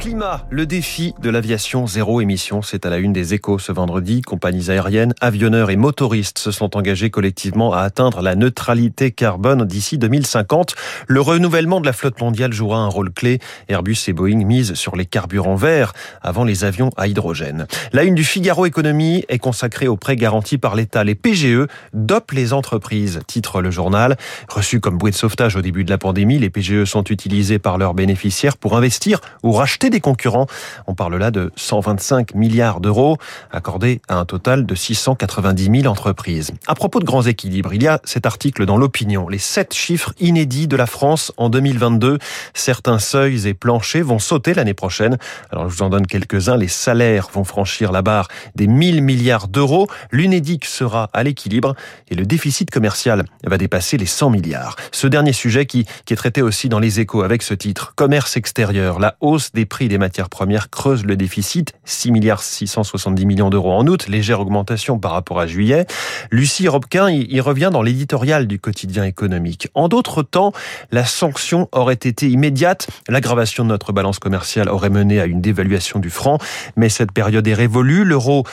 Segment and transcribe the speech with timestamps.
[0.00, 4.22] Climat, le défi de l'aviation zéro émission, c'est à la une des échos ce vendredi.
[4.22, 9.98] Compagnies aériennes, avionneurs et motoristes se sont engagés collectivement à atteindre la neutralité carbone d'ici
[9.98, 10.74] 2050.
[11.06, 13.40] Le renouvellement de la flotte mondiale jouera un rôle clé.
[13.68, 17.66] Airbus et Boeing misent sur les carburants verts avant les avions à hydrogène.
[17.92, 21.04] La une du Figaro Économie est consacrée aux prêts garantis par l'État.
[21.04, 24.16] Les PGE dopent les entreprises, titre le journal.
[24.48, 27.76] Reçus comme bouée de sauvetage au début de la pandémie, les PGE sont utilisés par
[27.76, 30.46] leurs bénéficiaires pour investir ou racheter des concurrents.
[30.86, 33.18] On parle là de 125 milliards d'euros
[33.50, 36.52] accordés à un total de 690 000 entreprises.
[36.66, 40.12] À propos de grands équilibres, il y a cet article dans l'opinion, les sept chiffres
[40.20, 42.18] inédits de la France en 2022.
[42.54, 45.18] Certains seuils et planchers vont sauter l'année prochaine.
[45.50, 46.56] Alors je vous en donne quelques-uns.
[46.56, 49.88] Les salaires vont franchir la barre des 1000 milliards d'euros.
[50.10, 51.74] L'UNEDIC sera à l'équilibre
[52.10, 54.76] et le déficit commercial va dépasser les 100 milliards.
[54.92, 58.36] Ce dernier sujet qui, qui est traité aussi dans les échos avec ce titre, Commerce
[58.36, 63.50] extérieur, la hausse des prix des matières premières creuse le déficit, 6 milliards 670 millions
[63.50, 65.86] d'euros en août, légère augmentation par rapport à juillet.
[66.30, 69.68] Lucie Robquin y revient dans l'éditorial du quotidien économique.
[69.74, 70.52] En d'autres temps,
[70.90, 75.98] la sanction aurait été immédiate, l'aggravation de notre balance commerciale aurait mené à une dévaluation
[75.98, 76.38] du franc,
[76.76, 78.44] mais cette période est révolue, l'euro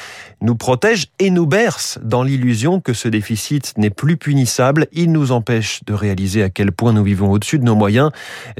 [0.41, 5.31] nous protège et nous berce dans l'illusion que ce déficit n'est plus punissable, il nous
[5.31, 8.11] empêche de réaliser à quel point nous vivons au-dessus de nos moyens,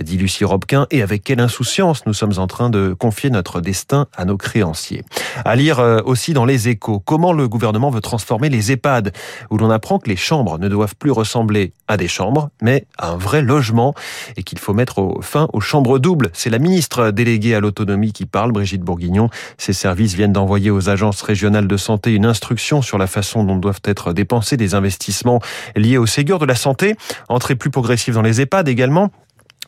[0.02, 4.08] dit Lucie Robquin, et avec quelle insouciance nous sommes en train de confier notre destin
[4.16, 5.04] à nos créanciers.
[5.46, 9.14] À lire euh, aussi dans les échos, comment le gouvernement veut transformer les EHPAD,
[9.50, 13.12] où l'on apprend que les chambres ne doivent plus ressembler à des chambres, mais à
[13.12, 13.94] un vrai logement,
[14.36, 16.30] et qu'il faut mettre fin aux chambres doubles.
[16.34, 19.30] C'est la ministre déléguée à l'autonomie qui parle, Brigitte Bourguignon.
[19.58, 23.58] Ses services viennent d'envoyer aux agences régionales de santé une instruction sur la façon dont
[23.58, 25.40] doivent être dépensés des investissements
[25.76, 26.96] liés au Ségur de la santé.
[27.30, 29.12] Entrée plus progressive dans les EHPAD également.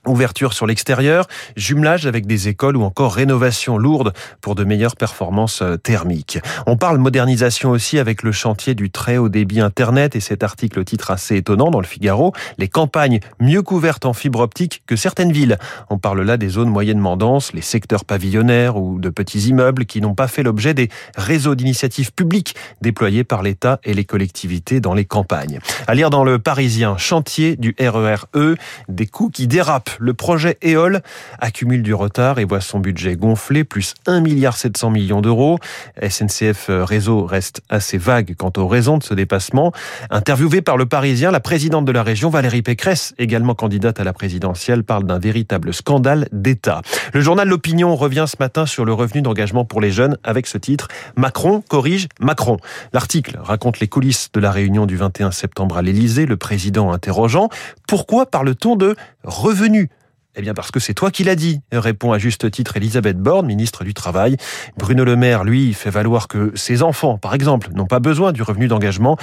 [0.09, 5.61] Ouverture sur l'extérieur, jumelage avec des écoles ou encore rénovation lourde pour de meilleures performances
[5.61, 6.39] euh, thermiques.
[6.65, 10.83] On parle modernisation aussi avec le chantier du très haut débit Internet et cet article
[10.83, 15.31] titre assez étonnant dans le Figaro, les campagnes mieux couvertes en fibre optique que certaines
[15.31, 15.57] villes.
[15.89, 20.01] On parle là des zones moyennement denses, les secteurs pavillonnaires ou de petits immeubles qui
[20.01, 24.93] n'ont pas fait l'objet des réseaux d'initiatives publiques déployés par l'État et les collectivités dans
[24.93, 25.59] les campagnes.
[25.87, 28.55] À lire dans le Parisien, chantier du RERE, e,
[28.87, 31.01] des coûts qui dérapent le projet EOL
[31.39, 35.59] accumule du retard et voit son budget gonfler, plus 1,7 milliard d'euros.
[36.01, 39.71] SNCF Réseau reste assez vague quant aux raisons de ce dépassement.
[40.09, 44.13] Interviewée par le Parisien, la présidente de la région, Valérie Pécresse, également candidate à la
[44.13, 46.81] présidentielle, parle d'un véritable scandale d'État.
[47.13, 50.57] Le journal L'Opinion revient ce matin sur le revenu d'engagement pour les jeunes avec ce
[50.57, 52.57] titre Macron corrige Macron.
[52.93, 57.49] L'article raconte les coulisses de la réunion du 21 septembre à l'Élysée, le président interrogeant
[57.87, 59.88] pourquoi parle-t-on de revenu
[60.35, 63.45] eh bien parce que c'est toi qui l'as dit, répond à juste titre Elisabeth Borne,
[63.45, 64.37] ministre du Travail.
[64.77, 68.41] Bruno Le Maire, lui, fait valoir que ses enfants, par exemple, n'ont pas besoin du
[68.41, 69.17] revenu d'engagement.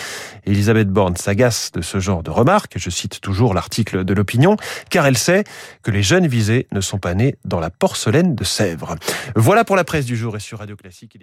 [0.45, 4.57] Elisabeth Borne s'agace de ce genre de remarques, je cite toujours l'article de l'opinion,
[4.91, 5.45] car elle sait
[5.83, 8.97] que les jeunes visés ne sont pas nés dans la porcelaine de Sèvres.
[9.35, 11.17] Voilà pour la presse du jour et sur Radio Classique.